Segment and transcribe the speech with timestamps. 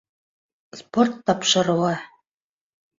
[0.79, 1.95] Спорт тапшырыуы